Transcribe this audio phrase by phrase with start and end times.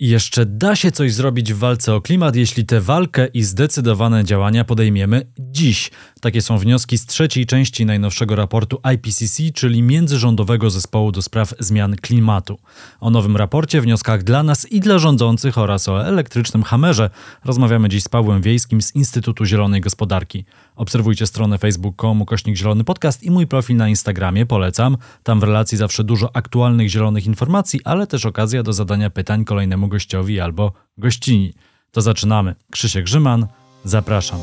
[0.00, 4.64] Jeszcze da się coś zrobić w walce o klimat, jeśli tę walkę i zdecydowane działania
[4.64, 5.90] podejmiemy dziś.
[6.24, 11.96] Takie są wnioski z trzeciej części najnowszego raportu IPCC, czyli Międzyrządowego Zespołu do Spraw Zmian
[11.96, 12.58] Klimatu.
[13.00, 17.10] O nowym raporcie, wnioskach dla nas i dla rządzących oraz o elektrycznym hamerze
[17.44, 20.44] rozmawiamy dziś z Pawłem Wiejskim z Instytutu Zielonej Gospodarki.
[20.76, 24.96] Obserwujcie stronę facebook.com kośnik zielony podcast i mój profil na Instagramie, polecam.
[25.22, 29.88] Tam w relacji zawsze dużo aktualnych zielonych informacji, ale też okazja do zadania pytań kolejnemu
[29.88, 31.52] gościowi albo gościni.
[31.90, 32.54] To zaczynamy.
[32.70, 33.46] Krzysiek Grzyman,
[33.84, 34.38] zapraszam.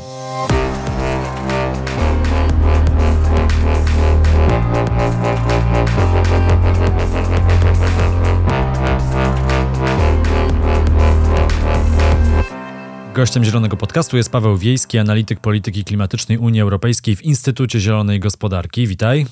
[13.14, 18.86] Gościem Zielonego Podcastu jest Paweł Wiejski, analityk polityki klimatycznej Unii Europejskiej w Instytucie Zielonej Gospodarki.
[18.86, 19.26] Witaj.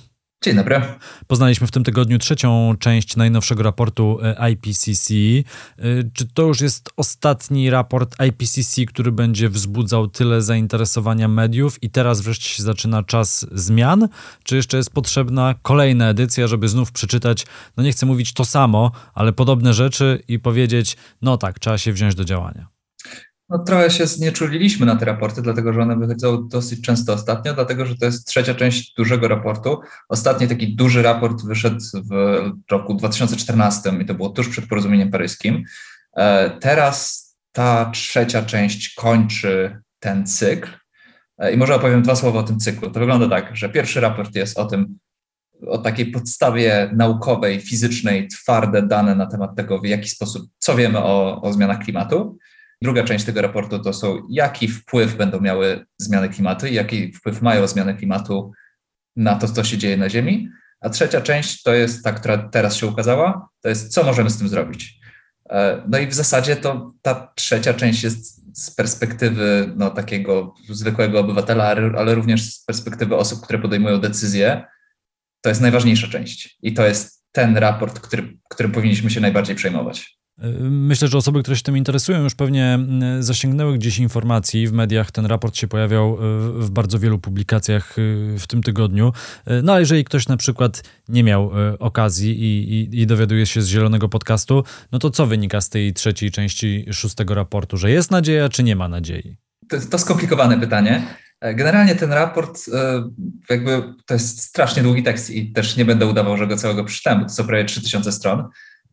[0.45, 0.83] Dzień dobry.
[1.27, 5.15] Poznaliśmy w tym tygodniu trzecią część najnowszego raportu e, IPCC.
[5.15, 11.91] E, czy to już jest ostatni raport IPCC, który będzie wzbudzał tyle zainteresowania mediów i
[11.91, 14.09] teraz wreszcie się zaczyna czas zmian?
[14.43, 18.93] Czy jeszcze jest potrzebna kolejna edycja, żeby znów przeczytać, no nie chcę mówić to samo,
[19.15, 22.80] ale podobne rzeczy i powiedzieć, no tak, trzeba się wziąć do działania?
[23.51, 27.87] No, trochę się znieczuliliśmy na te raporty, dlatego że one wychodzą dosyć często ostatnio, dlatego
[27.87, 29.81] że to jest trzecia część dużego raportu.
[30.09, 35.65] Ostatni taki duży raport wyszedł w roku 2014 i to było tuż przed porozumieniem paryskim.
[36.17, 40.69] E, teraz ta trzecia część kończy ten cykl.
[41.39, 42.91] E, I może opowiem dwa słowa o tym cyklu.
[42.91, 44.99] To wygląda tak, że pierwszy raport jest o tym,
[45.67, 50.99] o takiej podstawie naukowej, fizycznej, twarde dane na temat tego, w jaki sposób, co wiemy
[50.99, 52.39] o, o zmianach klimatu.
[52.83, 57.43] Druga część tego raportu to są, jaki wpływ będą miały zmiany klimatu i jaki wpływ
[57.43, 58.53] mają zmiany klimatu
[59.17, 60.49] na to, co się dzieje na Ziemi.
[60.81, 64.39] A trzecia część to jest ta, która teraz się ukazała, to jest, co możemy z
[64.39, 65.01] tym zrobić.
[65.51, 71.21] E, no i w zasadzie to ta trzecia część jest z perspektywy no, takiego zwykłego
[71.21, 71.65] obywatela,
[71.99, 74.65] ale również z perspektywy osób, które podejmują decyzje,
[75.41, 76.59] to jest najważniejsza część.
[76.63, 80.20] I to jest ten raport, który, którym powinniśmy się najbardziej przejmować.
[80.71, 84.67] Myślę, że osoby, które się tym interesują, już pewnie mm, zasięgnęły gdzieś informacji.
[84.67, 86.17] W mediach ten raport się pojawiał e,
[86.63, 89.13] w bardzo wielu publikacjach e, w tym tygodniu.
[89.47, 93.63] E, no a jeżeli ktoś na przykład nie miał okazji i, i, i dowiaduje się
[93.63, 97.77] z zielonego podcastu, no to co wynika z tej trzeciej części szóstego raportu?
[97.77, 99.37] Że jest nadzieja, czy nie ma nadziei?
[99.69, 101.03] To, to skomplikowane pytanie.
[101.55, 102.61] Generalnie ten raport,
[103.51, 107.21] jakby to jest strasznie długi tekst i też nie będę udawał, że go całego przeczytałem,
[107.21, 108.45] bo to są prawie 3000 stron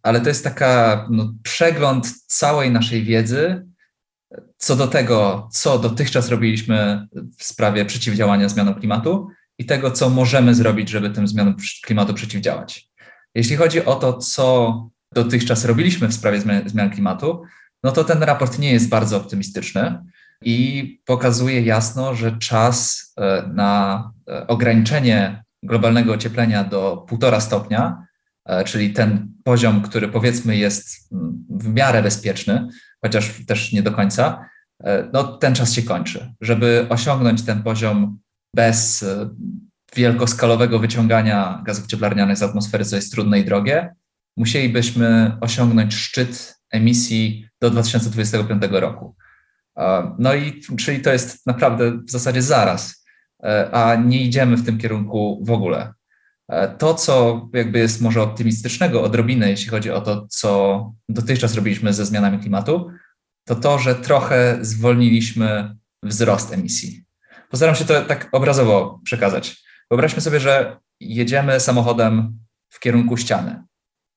[0.08, 3.68] ale to jest taka no, przegląd całej naszej wiedzy
[4.58, 7.08] co do tego, co dotychczas robiliśmy
[7.38, 12.90] w sprawie przeciwdziałania zmianom klimatu i tego, co możemy zrobić, żeby tym zmianom klimatu przeciwdziałać.
[13.36, 17.44] Jeśli chodzi o to, co dotychczas robiliśmy w sprawie zmian klimatu,
[17.84, 20.00] no to ten raport nie jest bardzo optymistyczny
[20.42, 28.07] i pokazuje jasno, że czas e, na e, ograniczenie globalnego ocieplenia do 1,5 stopnia
[28.66, 32.68] czyli ten poziom, który powiedzmy jest mm, w miarę bezpieczny,
[33.02, 34.50] chociaż też nie do końca,
[34.84, 36.34] e, no ten czas się kończy.
[36.42, 38.20] Żeby osiągnąć ten poziom
[38.56, 39.30] bez e,
[39.96, 43.96] wielkoskalowego wyciągania gazów cieplarnianych z atmosfery, co jest trudne i drogie,
[44.38, 49.16] musielibyśmy osiągnąć szczyt emisji do 2025 roku.
[50.20, 53.06] No i czyli to jest naprawdę w zasadzie zaraz,
[53.72, 55.94] a nie idziemy w tym kierunku w ogóle.
[56.50, 61.94] E, to, co jakby jest może optymistycznego odrobinę, jeśli chodzi o to, co dotychczas robiliśmy
[61.94, 62.92] ze zmianami klimatu,
[63.48, 67.04] to to, że trochę zwolniliśmy wzrost emisji.
[67.50, 69.64] Postaram się to tak obrazowo przekazać.
[69.92, 73.64] Wyobraźmy sobie, że jedziemy samochodem w kierunku ściany.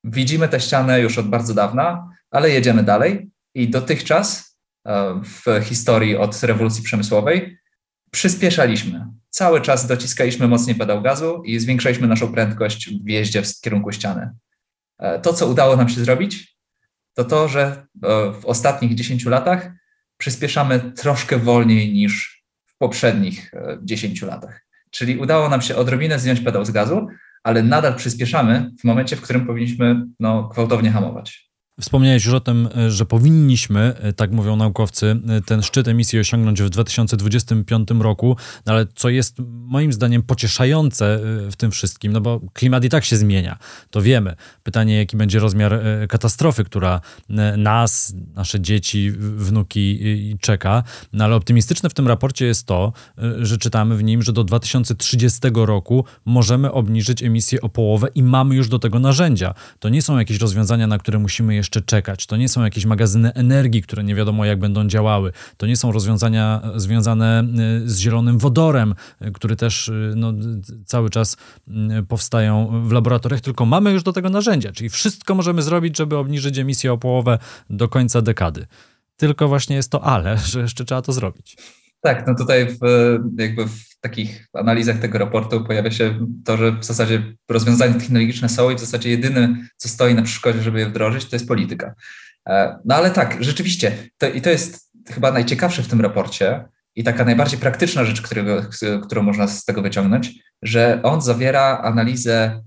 [0.05, 6.17] Widzimy tę ścianę już od bardzo dawna, ale jedziemy dalej i dotychczas e, w historii
[6.17, 7.60] od rewolucji przemysłowej
[8.11, 13.93] przyspieszaliśmy cały czas dociskaliśmy mocniej pedał gazu i zwiększaliśmy naszą prędkość w jeździe w kierunku
[13.93, 14.31] ściany.
[14.99, 16.57] E, to, co udało nam się zrobić,
[17.15, 19.71] to to, że e, w ostatnich 10 latach
[20.17, 23.53] przyspieszamy troszkę wolniej niż w poprzednich
[23.83, 24.67] 10 e, latach.
[24.91, 27.07] Czyli udało nam się odrobinę zdjąć pedał z gazu,
[27.43, 31.50] ale nadal przyspieszamy w momencie, w którym powinniśmy no, gwałtownie hamować.
[31.81, 36.19] Wspomniałeś już o tym, e, że powinniśmy, e, tak mówią naukowcy, e, ten szczyt emisji
[36.19, 38.37] osiągnąć w 2025 roku,
[38.67, 43.05] no ale co jest moim zdaniem pocieszające w tym wszystkim, no bo klimat i tak
[43.05, 43.59] się zmienia,
[43.91, 44.37] to wiemy.
[44.63, 47.01] Pytanie, jaki będzie rozmiar katastrofy, która
[47.57, 50.01] nas, nasze dzieci, wnuki
[50.41, 52.93] czeka, no ale optymistyczne w tym raporcie jest to,
[53.39, 58.55] że czytamy w nim, że do 2030 roku możemy obniżyć emisję o połowę i mamy
[58.55, 59.55] już do tego narzędzia.
[59.79, 62.27] To nie są jakieś rozwiązania, na które musimy jeszcze jeszcze czekać.
[62.27, 65.33] To nie są jakieś magazyny energii, które nie wiadomo jak będą działały.
[65.57, 67.45] To nie są rozwiązania związane
[67.85, 68.95] z zielonym wodorem,
[69.35, 70.33] który też no,
[70.87, 71.37] cały czas
[72.09, 76.59] powstają w laboratoriach, tylko mamy już do tego narzędzia, czyli wszystko możemy zrobić, żeby obniżyć
[76.59, 77.39] emisję o połowę
[77.71, 78.67] do końca dekady.
[79.17, 81.57] Tylko właśnie jest to ale, że jeszcze trzeba to zrobić.
[82.01, 82.81] Tak, no tutaj w,
[83.39, 88.71] jakby w takich analizach tego raportu pojawia się to, że w zasadzie rozwiązania technologiczne są
[88.71, 91.95] i w zasadzie jedyne, co stoi na przeszkodzie, żeby je wdrożyć, to jest polityka.
[92.49, 96.65] E, no ale tak, rzeczywiście, to, i to jest chyba najciekawsze w tym raporcie
[96.97, 98.63] i taka najbardziej praktyczna rzecz, którego,
[99.03, 100.33] którą można z tego wyciągnąć,
[100.63, 102.63] że on zawiera analizę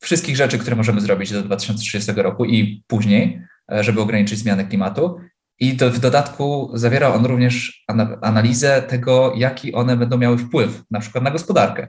[0.00, 3.42] wszystkich rzeczy, które możemy zrobić do 2030 roku i później,
[3.72, 5.20] e, żeby ograniczyć zmianę klimatu.
[5.60, 7.84] I w dodatku zawiera on również
[8.22, 11.88] analizę tego, jaki one będą miały wpływ na przykład na gospodarkę.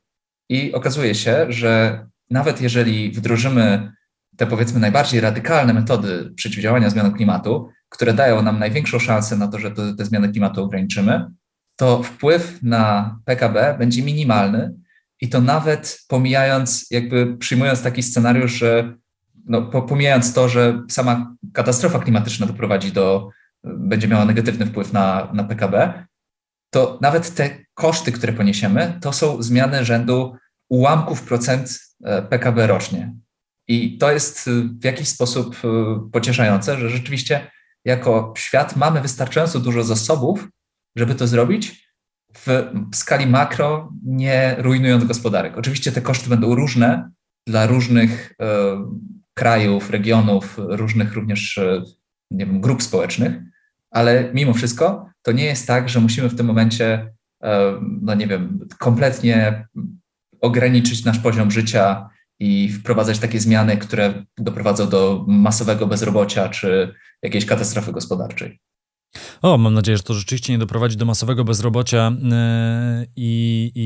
[0.49, 3.91] I okazuje się, że nawet jeżeli wdrożymy
[4.37, 9.59] te powiedzmy najbardziej radykalne metody przeciwdziałania zmianom klimatu, które dają nam największą szansę na to,
[9.59, 11.25] że te, te zmiany klimatu ograniczymy,
[11.75, 14.73] to wpływ na PKB będzie minimalny
[15.21, 18.97] i to nawet pomijając, jakby przyjmując taki scenariusz, że
[19.45, 23.29] no, pomijając to, że sama katastrofa klimatyczna doprowadzi do
[23.65, 26.05] będzie miała negatywny wpływ na, na PKB,
[26.73, 30.35] to nawet te koszty, które poniesiemy, to są zmiany rzędu
[30.69, 33.13] ułamków procent e, PKB rocznie.
[33.67, 34.51] I to jest e,
[34.81, 37.51] w jakiś sposób e, pocieszające, że rzeczywiście
[37.85, 40.47] jako świat mamy wystarczająco dużo zasobów,
[40.95, 41.89] żeby to zrobić
[42.37, 45.57] w skali makro, nie rujnując gospodarek.
[45.57, 47.11] Oczywiście te koszty będą różne
[47.47, 48.33] dla różnych
[49.33, 51.59] krajów, regionów, różnych również
[52.31, 53.33] nie wiem, grup społecznych,
[53.95, 57.13] ale mimo wszystko to nie jest tak, że musimy w tym momencie,
[57.43, 59.67] e, no nie wiem, kompletnie
[60.41, 62.09] ograniczyć nasz poziom życia
[62.39, 68.59] i wprowadzać takie zmiany, które doprowadzą do masowego bezrobocia czy jakiejś katastrofy gospodarczej.
[69.41, 73.81] O, mam nadzieję, że to rzeczywiście nie doprowadzi do masowego bezrobocia e, i, i,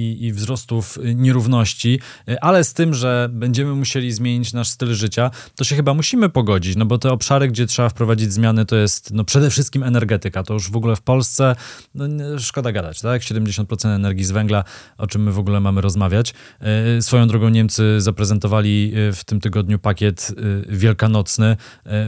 [0.00, 5.30] i, i wzrostów nierówności, e, ale z tym, że będziemy musieli zmienić nasz styl życia,
[5.56, 9.12] to się chyba musimy pogodzić, no bo te obszary, gdzie trzeba wprowadzić zmiany, to jest
[9.12, 10.42] no przede wszystkim energetyka.
[10.42, 11.56] To już w ogóle w Polsce,
[11.94, 13.22] no, szkoda gadać, tak?
[13.22, 14.64] 70% energii z węgla,
[14.98, 16.34] o czym my w ogóle mamy rozmawiać.
[16.60, 20.32] E, swoją drogą Niemcy zaprezentowali w tym tygodniu pakiet
[20.68, 21.56] wielkanocny,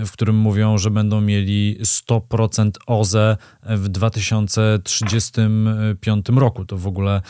[0.06, 2.51] w którym mówią, że będą mieli 100%
[2.86, 6.64] OZE w 2035 roku.
[6.64, 7.22] To w ogóle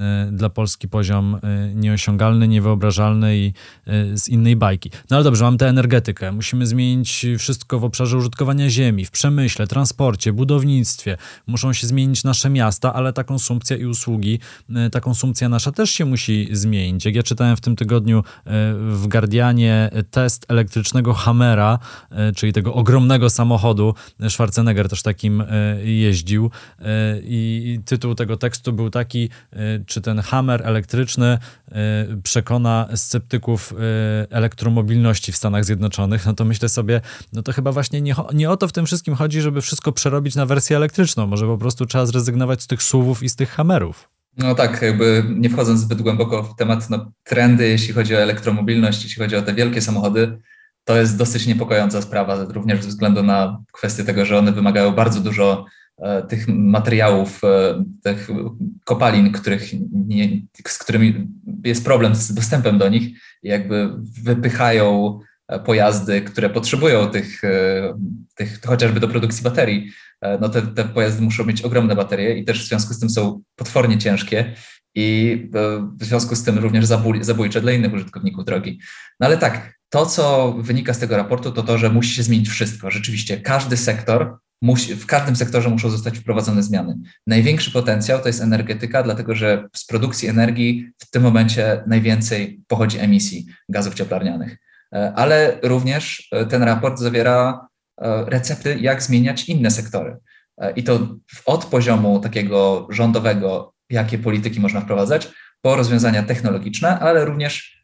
[0.00, 1.38] e, dla Polski poziom e,
[1.74, 3.52] nieosiągalny, niewyobrażalny i
[3.86, 4.90] e, z innej bajki.
[5.10, 6.32] No ale dobrze, mam tę energetykę.
[6.32, 11.16] Musimy zmienić wszystko w obszarze użytkowania ziemi, w przemyśle, transporcie, budownictwie.
[11.46, 14.38] Muszą się zmienić nasze miasta, ale ta konsumpcja i usługi,
[14.92, 17.04] ta konsumpcja nasza też się musi zmienić.
[17.04, 18.24] Jak ja czytałem w tym tygodniu
[18.90, 21.78] w Guardianie test elektrycznego Hammera,
[22.36, 23.94] czyli tego ogromnego samochodu
[24.28, 24.48] Schwarzenegger
[24.88, 25.46] też takim e,
[25.84, 26.50] jeździł.
[26.78, 26.84] E,
[27.22, 31.38] I tytuł tego tekstu był taki, e, czy ten hammer elektryczny
[32.22, 33.74] przekona sceptyków
[34.30, 37.00] elektromobilności w Stanach Zjednoczonych, no to myślę sobie,
[37.32, 40.34] no to chyba właśnie nie, nie o to w tym wszystkim chodzi, żeby wszystko przerobić
[40.34, 41.26] na wersję elektryczną.
[41.26, 44.08] Może po prostu trzeba zrezygnować z tych suwów i z tych hammerów.
[44.38, 49.04] No tak, jakby nie wchodząc zbyt głęboko w temat, no, trendy, jeśli chodzi o elektromobilność,
[49.04, 50.38] jeśli chodzi o te wielkie samochody,
[50.88, 55.20] to jest dosyć niepokojąca sprawa, również ze względu na kwestię tego, że one wymagają bardzo
[55.20, 55.64] dużo
[55.98, 58.28] e, tych materiałów, e, tych
[58.84, 60.28] kopalin, których nie,
[60.68, 61.28] z którymi
[61.64, 63.90] jest problem z dostępem do nich, jakby
[64.22, 67.42] wypychają e, pojazdy, które potrzebują tych,
[68.34, 69.90] tych chociażby do produkcji baterii.
[70.40, 73.42] No te, te pojazdy muszą mieć ogromne baterie i też w związku z tym są
[73.56, 74.54] potwornie ciężkie
[74.94, 75.38] i
[76.00, 76.84] w związku z tym również
[77.20, 78.80] zabójcze dla innych użytkowników drogi.
[79.20, 82.48] No ale tak, to, co wynika z tego raportu, to to, że musi się zmienić
[82.48, 82.90] wszystko.
[82.90, 86.98] Rzeczywiście, każdy sektor, musi, w każdym sektorze muszą zostać wprowadzone zmiany.
[87.26, 92.98] Największy potencjał to jest energetyka, dlatego że z produkcji energii w tym momencie najwięcej pochodzi
[92.98, 94.56] emisji gazów cieplarnianych.
[94.94, 97.68] E, ale również e, ten raport zawiera
[98.00, 100.16] e, recepty, jak zmieniać inne sektory.
[100.76, 101.16] I to
[101.46, 105.28] od poziomu takiego rządowego, jakie polityki można wprowadzać,
[105.62, 107.77] po rozwiązania technologiczne, ale również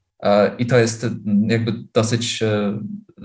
[0.59, 2.79] I to jest mm, jakby dosyć, e,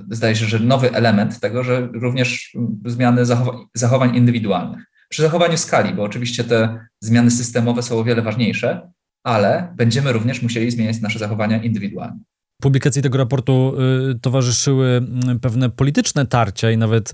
[0.09, 4.85] zdaje się, że nowy element tego, że również zmiany zachowań, zachowań indywidualnych.
[5.09, 8.91] Przy zachowaniu skali, bo oczywiście te zmiany systemowe są o wiele ważniejsze,
[9.23, 12.19] ale będziemy również musieli zmieniać nasze zachowania indywidualne.
[12.61, 13.73] Publikacji tego raportu
[14.11, 15.01] y, towarzyszyły
[15.35, 17.13] y, pewne polityczne tarcia i nawet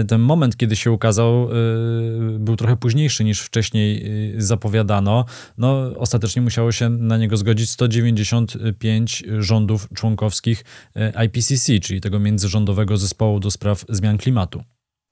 [0.00, 5.24] y, ten moment, kiedy się ukazał, y, był trochę późniejszy niż wcześniej y, zapowiadano.
[5.58, 10.64] No, ostatecznie musiało się na niego zgodzić 195 rządów członkowskich
[10.96, 14.62] y, IPCC, czyli tego międzyrządowego zespołu do spraw zmian klimatu.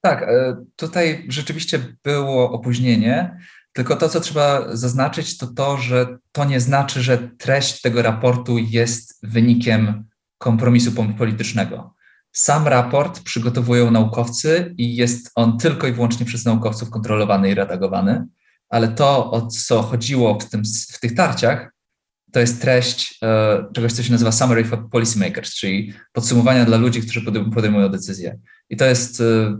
[0.01, 3.37] Tak, e, tutaj rzeczywiście było opóźnienie.
[3.75, 8.57] Tylko to, co trzeba zaznaczyć, to to, że to nie znaczy, że treść tego raportu
[8.57, 10.03] jest wynikiem
[10.37, 11.93] kompromisu politycznego.
[12.31, 18.25] Sam raport przygotowują naukowcy i jest on tylko i wyłącznie przez naukowców kontrolowany i redagowany,
[18.69, 20.63] ale to, o co chodziło w, tym,
[20.93, 21.73] w tych tarciach,
[22.31, 27.01] to jest treść e, czegoś, co się nazywa Summary for Policymakers, czyli podsumowania dla ludzi,
[27.01, 27.21] którzy
[27.53, 28.39] podejmują decyzje.
[28.69, 29.57] I to jest e,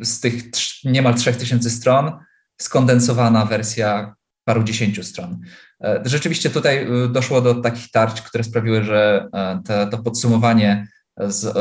[0.00, 0.42] z tych
[0.84, 2.12] niemal 3000 stron
[2.58, 4.14] skondensowana wersja
[4.46, 5.38] paru dziesięciu stron.
[5.84, 9.28] E, rzeczywiście tutaj e, doszło do takich tarć, które sprawiły, że
[9.68, 11.56] e, to podsumowanie, z,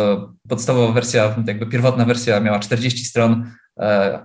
[0.49, 3.51] podstawowa wersja, jakby pierwotna wersja miała 40 stron,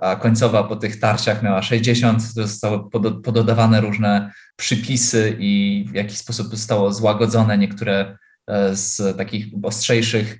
[0.00, 2.22] a końcowa po tych tarciach miała 60.
[2.22, 2.90] Zostały
[3.24, 8.16] pododawane różne przypisy i w jakiś sposób zostało złagodzone niektóre
[8.72, 10.38] z takich ostrzejszych,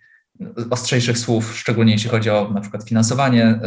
[0.71, 3.61] ostrzejszych słów, szczególnie jeśli chodzi o na przykład finansowanie,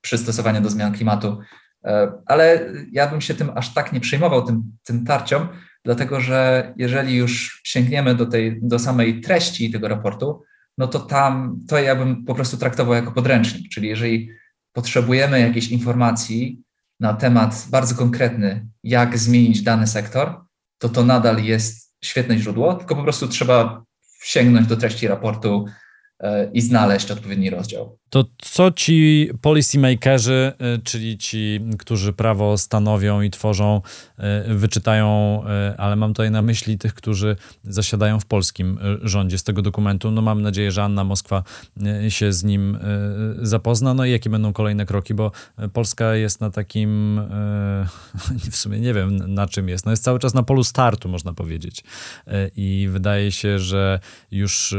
[0.00, 1.38] przystosowanie do zmian klimatu.
[1.84, 5.48] E, ale ja bym się tym aż tak nie przejmował, tym, tym tarciom,
[5.84, 10.42] dlatego że jeżeli już sięgniemy do, tej, do samej treści tego raportu,
[10.78, 13.68] no to tam to ja bym po prostu traktował jako podręcznik.
[13.72, 14.30] Czyli jeżeli
[14.72, 16.62] potrzebujemy jakiejś informacji
[17.00, 20.40] na temat bardzo konkretny, jak zmienić dany sektor,
[20.78, 23.84] to to nadal jest świetne źródło, tylko po prostu trzeba
[24.22, 25.66] sięgnąć do treści raportu,
[26.52, 27.98] i znaleźć odpowiedni rozdział.
[28.12, 33.80] To co ci policymakerzy, y, czyli ci, którzy prawo stanowią i tworzą,
[34.48, 35.40] y, wyczytają,
[35.72, 40.10] y, ale mam tutaj na myśli tych, którzy zasiadają w polskim rządzie z tego dokumentu.
[40.10, 41.42] No mam nadzieję, że Anna Moskwa
[42.08, 42.78] się z nim
[43.42, 43.94] zapozna.
[43.94, 45.32] No i jakie będą kolejne kroki, bo
[45.72, 47.20] Polska jest na takim,
[48.50, 51.32] w sumie nie wiem na czym jest, no jest cały czas na polu startu, można
[51.32, 51.84] powiedzieć.
[52.56, 54.00] I wydaje się, że
[54.30, 54.74] już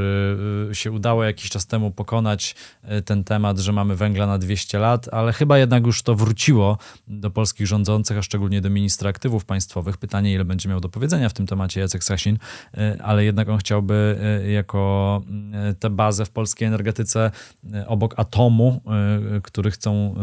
[0.73, 5.09] się udało jakiś czas temu pokonać e, ten temat, że mamy węgla na 200 lat,
[5.11, 9.97] ale chyba jednak już to wróciło do polskich rządzących, a szczególnie do ministra aktywów państwowych.
[9.97, 12.37] Pytanie, ile będzie miał do powiedzenia w tym temacie Jacek Sasin,
[12.77, 15.21] e, ale jednak on chciałby e, jako
[15.79, 17.31] tę bazę w polskiej energetyce
[17.87, 18.81] obok atomu,
[19.43, 20.15] który chcą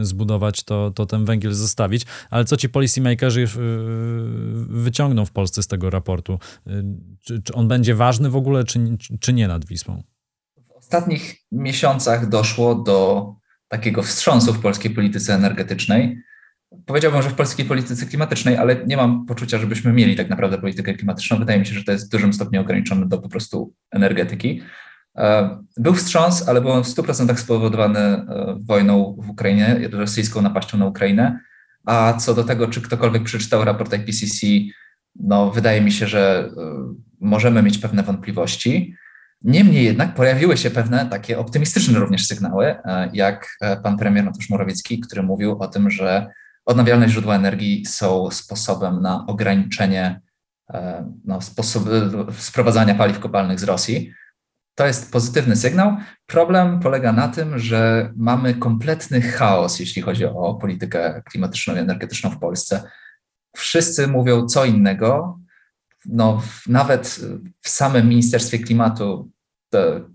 [0.00, 2.06] zbudować, to, to ten węgiel zostawić.
[2.30, 3.46] Ale co ci policymakerzy
[4.68, 6.38] wyciągną w Polsce z tego raportu?
[7.20, 8.80] Czy, czy on będzie ważny w ogóle, czy,
[9.20, 10.02] czy nie nad Wisłą?
[10.86, 13.28] Ostatnich miesiącach doszło do
[13.68, 16.22] takiego wstrząsu w polskiej polityce energetycznej.
[16.86, 20.94] Powiedziałbym, że w polskiej polityce klimatycznej, ale nie mam poczucia, żebyśmy mieli tak naprawdę politykę
[20.94, 21.38] klimatyczną.
[21.38, 24.62] Wydaje mi się, że to jest w dużym stopniu ograniczone do po prostu energetyki.
[25.16, 30.78] E, był wstrząs, ale był on w 100% spowodowany e, wojną w Ukrainie, rosyjską napaścią
[30.78, 31.40] na Ukrainę.
[31.84, 34.46] A co do tego, czy ktokolwiek przeczytał raport IPCC,
[35.20, 38.94] no wydaje mi się, że e, możemy mieć pewne wątpliwości.
[39.44, 44.50] Niemniej jednak pojawiły się pewne takie optymistyczne również sygnały, e, jak e, pan premier Mateusz
[44.50, 46.26] Morawiecki, który mówił o tym, że
[46.64, 50.20] odnawialne źródła energii są sposobem na ograniczenie
[50.70, 51.82] e, no, sposob,
[52.38, 54.12] sprowadzania paliw kopalnych z Rosji.
[54.74, 55.96] To jest pozytywny sygnał.
[56.26, 62.30] Problem polega na tym, że mamy kompletny chaos, jeśli chodzi o politykę klimatyczną i energetyczną
[62.30, 62.82] w Polsce.
[63.56, 65.38] Wszyscy mówią co innego.
[66.06, 67.20] No, nawet
[67.60, 69.33] w samym Ministerstwie Klimatu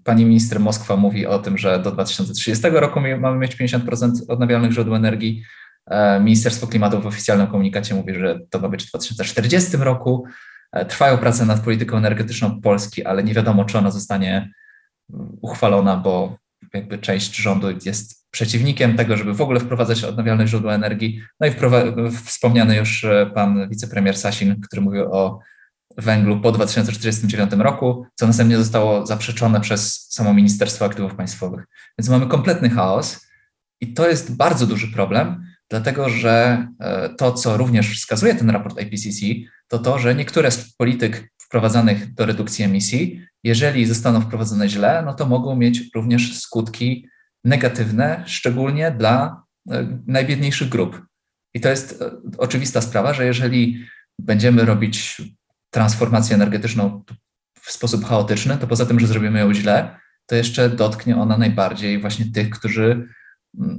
[0.03, 4.95] pani minister Moskwa mówi o tym, że do 2030 roku mamy mieć 50% odnawialnych źródeł
[4.95, 5.43] energii.
[5.87, 10.25] E, Ministerstwo Klimatu w oficjalnym komunikacie mówi, że to ma być w 2040 roku.
[10.71, 14.51] E, trwają prace nad polityką energetyczną Polski, ale nie wiadomo, czy ona zostanie
[15.41, 16.37] uchwalona, bo
[16.73, 21.21] jakby część rządu jest przeciwnikiem tego, żeby w ogóle wprowadzać odnawialne źródła energii.
[21.39, 21.51] No i
[22.25, 25.39] wspomniany już e, pan wicepremier Sasin, który mówił o
[25.97, 31.65] węglu po 2049 roku, co następnie zostało zaprzeczone przez samo Ministerstwo Aktywów Państwowych.
[31.99, 33.27] Więc mamy kompletny chaos
[33.81, 38.81] i to jest bardzo duży problem, dlatego że e, to, co również wskazuje ten raport
[38.81, 39.25] IPCC,
[39.67, 45.13] to to, że niektóre z polityk wprowadzanych do redukcji emisji, jeżeli zostaną wprowadzone źle, no
[45.13, 47.07] to mogą mieć również skutki
[47.43, 51.01] negatywne, szczególnie dla e, najbiedniejszych grup.
[51.53, 53.85] I to jest e, oczywista sprawa, że jeżeli
[54.19, 55.21] będziemy robić
[55.69, 57.03] transformację energetyczną
[57.61, 62.01] w sposób chaotyczny, to poza tym, że zrobimy ją źle, to jeszcze dotknie ona najbardziej
[62.01, 63.07] właśnie tych, którzy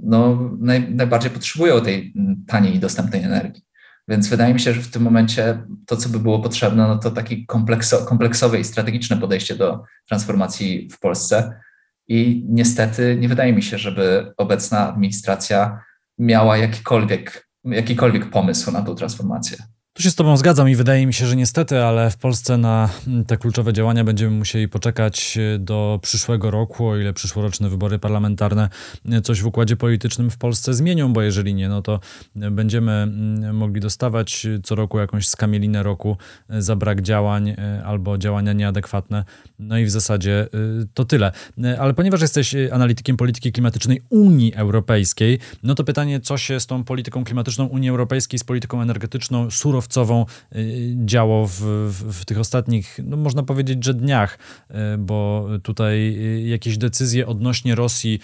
[0.02, 2.14] no, naj, najbardziej potrzebują tej
[2.46, 3.62] taniej i dostępnej energii.
[4.08, 7.10] Więc wydaje mi się, że w tym momencie to, co by było potrzebne, no to
[7.10, 11.60] takie komplekso, kompleksowe i strategiczne podejście do transformacji w Polsce.
[12.08, 15.80] I niestety nie wydaje mi się, żeby obecna administracja
[16.18, 19.58] miała jakikolwiek, jakikolwiek pomysł na tą transformację.
[19.92, 22.88] Tu się z Tobą zgadzam i wydaje mi się, że niestety, ale w Polsce na
[23.26, 28.68] te kluczowe działania będziemy musieli poczekać e, do przyszłego roku, o ile przyszłoroczne wybory parlamentarne
[29.10, 32.00] e, coś w układzie politycznym w Polsce zmienią, bo jeżeli nie, no to
[32.34, 36.16] będziemy mm, mogli dostawać co roku jakąś skamielinę roku
[36.50, 39.24] e, za brak działań albo działania nieadekwatne.
[39.58, 40.48] No i w zasadzie
[40.94, 41.32] to tyle.
[41.78, 46.84] Ale ponieważ jesteś analitykiem polityki klimatycznej Unii Europejskiej, no to pytanie, co się z tą
[46.84, 52.38] polityką klimatyczną Unii Europejskiej, z polityką energetyczną, surowcową, surowcową y, działo w, w, w, tych
[52.38, 54.38] ostatnich, no można powiedzieć, że dniach,
[54.70, 58.20] y, bo tutaj y, jakieś decyzje odnośnie Rosji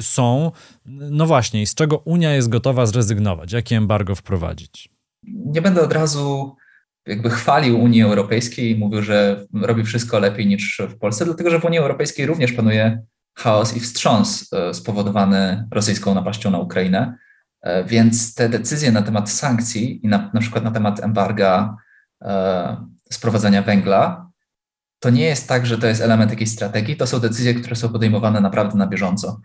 [0.00, 0.52] są.
[0.86, 3.52] No właśnie, z czego Unia jest gotowa zrezygnować?
[3.52, 4.88] Jakie embargo wprowadzić?
[5.26, 6.56] Nie będę od razu
[7.06, 11.60] jakby chwalił Unii Europejskiej i mówił, że robi wszystko lepiej niż w Polsce, dlatego że
[11.60, 13.02] w Unii Europejskiej również panuje
[13.38, 17.18] chaos i wstrząs spowodowany rosyjską napaścią na Ukrainę.
[17.62, 21.76] E, więc te decyzje na temat sankcji i na, na przykład na temat embarga
[22.22, 24.30] e, sprowadzania węgla,
[25.02, 27.88] to nie jest tak, że to jest element jakiejś strategii, to są decyzje, które są
[27.88, 29.40] podejmowane naprawdę na bieżąco.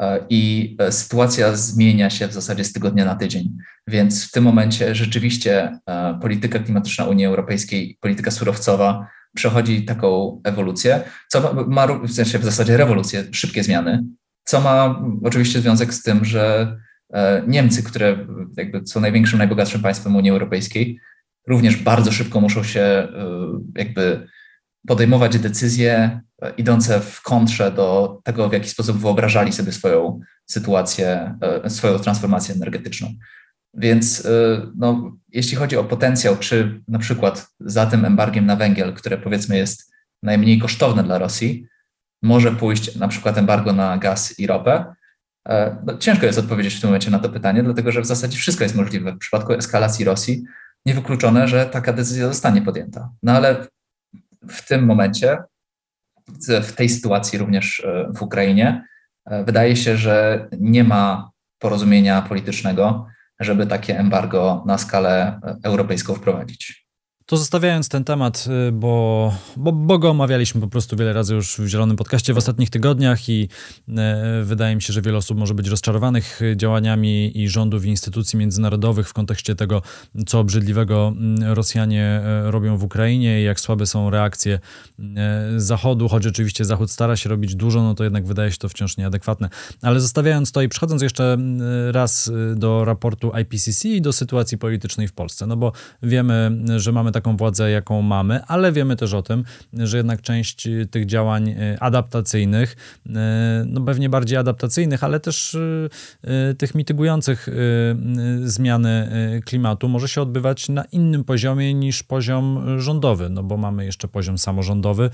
[0.00, 3.56] E, I e, sytuacja zmienia się w zasadzie z tygodnia na tydzień.
[3.86, 11.02] Więc w tym momencie rzeczywiście e, polityka klimatyczna Unii Europejskiej, polityka surowcowa przechodzi taką ewolucję,
[11.28, 14.04] co ma, ma w sensie w zasadzie rewolucję, szybkie zmiany,
[14.44, 16.76] co ma oczywiście związek z tym, że
[17.46, 21.00] Niemcy, które jakby są największym, najbogatszym państwem Unii Europejskiej,
[21.48, 23.08] również bardzo szybko muszą się e,
[23.74, 24.28] jakby
[24.86, 31.38] podejmować decyzje e, idące w kontrze do tego, w jaki sposób wyobrażali sobie swoją sytuację,
[31.68, 33.14] swoją transformację energetyczną.
[33.74, 34.28] Więc
[34.76, 39.56] no, jeśli chodzi o potencjał, czy na przykład za tym embargiem na węgiel, które powiedzmy
[39.56, 41.66] jest najmniej kosztowne dla Rosji,
[42.22, 44.95] może pójść na przykład embargo na gaz i ropę, E,
[45.86, 48.64] no, ciężko jest odpowiedzieć w tym momencie na to pytanie, dlatego że w zasadzie wszystko
[48.64, 49.12] jest możliwe.
[49.12, 50.44] W przypadku eskalacji Rosji
[50.86, 53.10] niewykluczone, że taka decyzja zostanie podjęta.
[53.22, 53.66] No ale
[54.48, 55.38] w tym momencie,
[56.62, 58.84] w tej sytuacji również e, w Ukrainie,
[59.24, 63.06] e, wydaje się, że nie ma porozumienia politycznego,
[63.40, 66.85] żeby takie embargo na skalę europejską wprowadzić.
[67.26, 71.56] To zostawiając ten temat, y, bo, bo, bo go omawialiśmy po prostu wiele razy już
[71.56, 73.48] w Zielonym Podcaście w ostatnich tygodniach i
[73.88, 78.38] e, wydaje mi się, że wiele osób może być rozczarowanych działaniami i rządów i instytucji
[78.38, 79.82] międzynarodowych w kontekście tego,
[80.26, 84.58] co obrzydliwego mm, Rosjanie robią w Ukrainie i jak słabe są reakcje
[85.56, 88.96] Zachodu, choć oczywiście Zachód stara się robić dużo, no to jednak wydaje się to wciąż
[88.96, 89.48] nieadekwatne.
[89.82, 91.60] Ale zostawiając to i przechodząc jeszcze mm,
[91.90, 97.12] raz do raportu IPCC i do sytuacji politycznej w Polsce, no bo wiemy, że mamy
[97.16, 101.48] taką władzę, jaką mamy, ale wiemy też o tym, że jednak część y, tych działań
[101.48, 102.76] y, adaptacyjnych,
[103.06, 103.10] y,
[103.66, 105.56] no pewnie bardziej adaptacyjnych, ale też
[106.58, 107.48] tych mitygujących
[108.44, 109.10] zmiany
[109.44, 114.38] klimatu może się odbywać na innym poziomie niż poziom rządowy, no bo mamy jeszcze poziom
[114.38, 115.10] samorządowy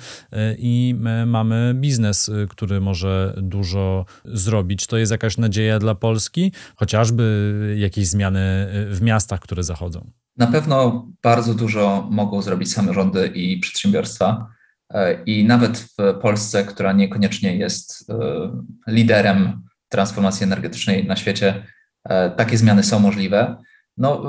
[0.59, 0.95] i
[1.27, 4.87] mamy biznes, który może dużo zrobić.
[4.87, 10.22] To jest jakaś nadzieja dla Polski, chociażby jakieś zmiany w miastach, które zachodzą.
[10.37, 14.47] Na pewno bardzo dużo mogą zrobić samorządy i przedsiębiorstwa.
[14.95, 18.15] E, I nawet w Polsce, która niekoniecznie jest e,
[18.87, 21.67] liderem transformacji energetycznej na świecie,
[22.05, 23.57] e, takie zmiany są możliwe.
[23.97, 24.23] No,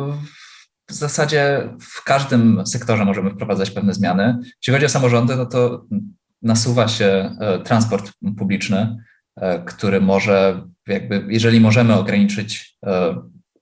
[0.89, 4.37] w zasadzie w każdym sektorze możemy wprowadzać pewne zmiany.
[4.43, 5.85] Jeśli chodzi o samorządy, no to
[6.41, 8.97] nasuwa się transport publiczny,
[9.65, 12.77] który może, jakby, jeżeli możemy ograniczyć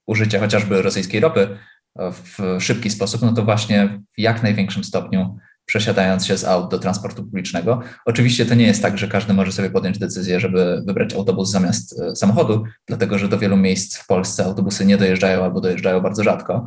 [0.06, 1.58] użycie chociażby rosyjskiej ropy,
[1.96, 6.80] w szybki sposób, no to właśnie w jak największym stopniu przesiadając się z aut do
[6.80, 7.82] transportu publicznego.
[8.06, 12.02] Oczywiście to nie jest tak, że każdy może sobie podjąć decyzję, żeby wybrać autobus zamiast
[12.02, 16.24] e, samochodu, dlatego że do wielu miejsc w Polsce autobusy nie dojeżdżają albo dojeżdżają bardzo
[16.24, 16.66] rzadko.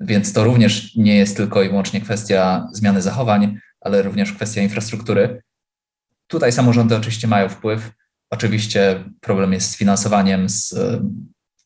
[0.00, 5.42] Więc to również nie jest tylko i wyłącznie kwestia zmiany zachowań, ale również kwestia infrastruktury.
[6.26, 7.90] Tutaj samorządy oczywiście mają wpływ.
[8.30, 11.00] Oczywiście problem jest z finansowaniem, z e,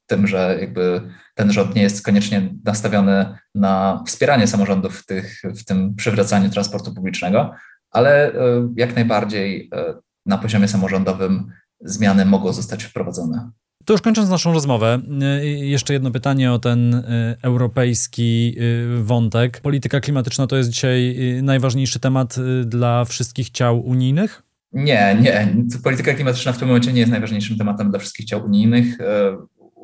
[0.07, 1.01] tym, że jakby
[1.35, 6.95] ten rząd nie jest koniecznie nastawiony na wspieranie samorządów w, tych, w tym przywracaniu transportu
[6.95, 7.55] publicznego,
[7.91, 9.95] ale e, jak najbardziej e,
[10.27, 13.51] na poziomie samorządowym zmiany mogą zostać wprowadzone.
[13.85, 17.05] To już kończąc naszą rozmowę, e, jeszcze jedno pytanie o ten
[17.43, 18.57] europejski
[19.03, 19.61] wątek.
[19.61, 24.43] Polityka klimatyczna to jest dzisiaj najważniejszy temat dla wszystkich ciał unijnych?
[24.73, 25.55] Nie, nie.
[25.85, 28.99] Polityka klimatyczna w tym momencie nie jest najważniejszym tematem dla wszystkich ciał unijnych.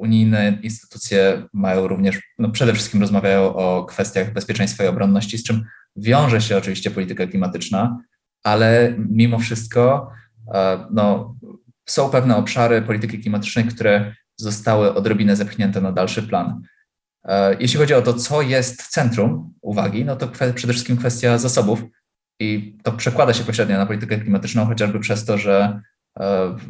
[0.00, 5.64] Unijne instytucje mają również, no przede wszystkim rozmawiają o kwestiach bezpieczeństwa i obronności, z czym
[5.96, 7.98] wiąże się oczywiście polityka klimatyczna,
[8.42, 10.10] ale mimo wszystko
[10.90, 11.36] no,
[11.88, 16.62] są pewne obszary polityki klimatycznej, które zostały odrobinę zepchnięte na dalszy plan.
[17.60, 21.82] Jeśli chodzi o to, co jest centrum uwagi, no to przede wszystkim kwestia zasobów
[22.40, 25.82] i to przekłada się pośrednio na politykę klimatyczną, chociażby przez to, że e,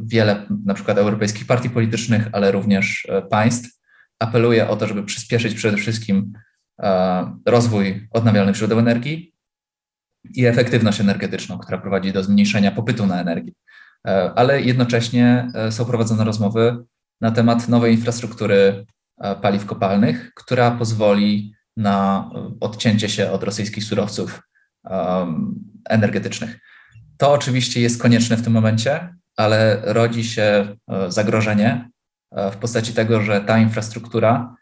[0.03, 3.81] wiele na przykład europejskich partii politycznych, ale również e, państw
[4.18, 6.33] apeluje o to, żeby przyspieszyć przede wszystkim
[6.83, 9.35] e, rozwój odnawialnych źródeł energii
[10.35, 13.53] i efektywność energetyczną, która prowadzi do zmniejszenia popytu na energię.
[14.35, 16.85] Ale jednocześnie są prowadzone rozmowy
[17.20, 18.87] na temat nowej infrastruktury
[19.42, 24.42] paliw kopalnych, która pozwoli na odcięcie się od rosyjskich surowców
[25.88, 26.59] energetycznych.
[27.16, 31.90] To oczywiście jest konieczne w tym momencie, ale rodzi się e, zagrożenie
[32.31, 34.57] e, w postaci tego, że ta infrastruktura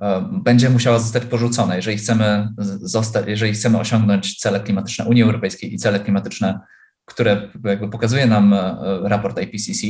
[0.00, 2.48] e, będzie musiała zostać porzucona, jeżeli chcemy,
[2.80, 6.60] zostać, jeżeli chcemy osiągnąć cele klimatyczne Unii Europejskiej i cele klimatyczne,
[7.04, 8.54] które jakby pokazuje nam
[9.02, 9.86] raport IPCC,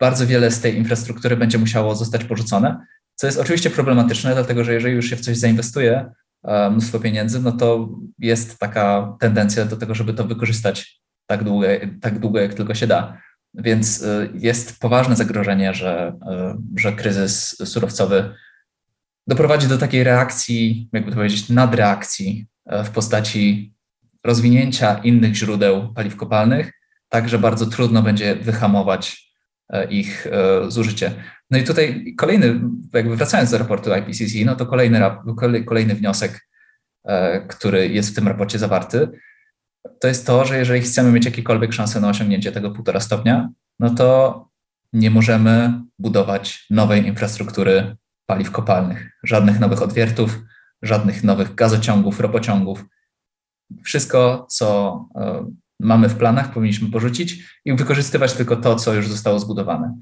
[0.00, 4.74] bardzo wiele z tej infrastruktury będzie musiało zostać porzucone, co jest oczywiście problematyczne, dlatego że
[4.74, 6.10] jeżeli już się w coś zainwestuje,
[6.70, 11.66] mnóstwo pieniędzy, no to jest taka tendencja do tego, żeby to wykorzystać tak długo,
[12.00, 13.20] tak długo jak tylko się da.
[13.54, 18.34] Więc e, jest poważne zagrożenie, że, e, że kryzys surowcowy
[19.26, 22.46] doprowadzi do takiej reakcji, jakby to powiedzieć, nadreakcji
[22.84, 23.74] w postaci
[24.24, 26.72] rozwinięcia innych źródeł paliw kopalnych,
[27.08, 29.32] tak że bardzo trudno będzie wyhamować
[29.90, 30.26] ich
[30.68, 31.12] zużycie.
[31.50, 32.60] No i tutaj kolejny,
[32.94, 35.00] jakby wracając do raportu IPCC, no to kolejny,
[35.66, 36.48] kolejny wniosek,
[37.04, 39.08] e, który jest w tym raporcie zawarty,
[40.00, 43.48] to jest to, że jeżeli chcemy mieć jakiekolwiek szanse na osiągnięcie tego półtora stopnia,
[43.80, 44.48] no to
[44.92, 47.96] nie możemy budować nowej infrastruktury
[48.26, 50.38] paliw kopalnych, żadnych nowych odwiertów,
[50.82, 52.84] żadnych nowych gazociągów, ropociągów.
[53.84, 59.38] Wszystko, co e, mamy w planach, powinniśmy porzucić i wykorzystywać tylko to, co już zostało
[59.38, 59.98] zbudowane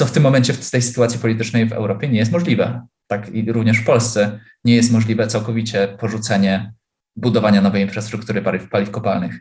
[0.00, 2.86] co w tym momencie w tej sytuacji politycznej w Europie nie jest możliwe.
[3.06, 6.72] Tak i również w Polsce nie jest możliwe całkowicie porzucenie
[7.20, 9.40] budowania nowej infrastruktury paliw, paliw kopalnych.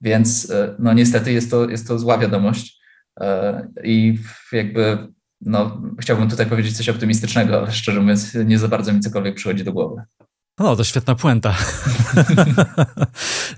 [0.00, 2.80] Więc e, no niestety jest to, jest to zła wiadomość
[3.20, 4.18] e, i
[4.52, 5.08] jakby
[5.40, 9.64] no, chciałbym tutaj powiedzieć coś optymistycznego, ale szczerze mówiąc nie za bardzo mi cokolwiek przychodzi
[9.64, 10.02] do głowy.
[10.58, 11.54] No, to świetna puenta.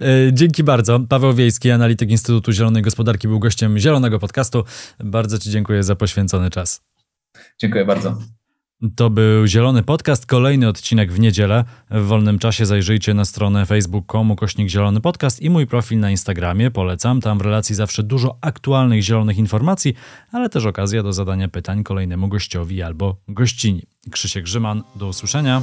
[0.01, 1.01] E, dzięki bardzo.
[1.01, 4.65] Paweł Wiejski, analityk Instytutu Zielonej Gospodarki, był gościem Zielonego Podcastu.
[4.99, 6.83] Bardzo Ci dziękuję za poświęcony czas.
[7.59, 8.19] Dziękuję bardzo.
[8.97, 11.65] To był Zielony Podcast, kolejny odcinek w niedzielę.
[11.91, 16.71] W wolnym czasie zajrzyjcie na stronę facebook.com kośnik Zielony Podcast i mój profil na Instagramie.
[16.71, 19.95] Polecam, tam w relacji zawsze dużo aktualnych zielonych informacji,
[20.33, 23.83] ale też okazja do zadania pytań kolejnemu gościowi albo gościni.
[24.11, 25.63] Krzysiek Grzyman, do usłyszenia.